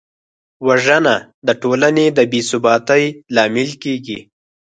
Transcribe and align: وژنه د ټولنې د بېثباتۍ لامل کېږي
وژنه 0.67 1.15
د 1.47 1.49
ټولنې 1.61 2.05
د 2.17 2.19
بېثباتۍ 2.31 3.03
لامل 3.35 3.69
کېږي 3.83 4.19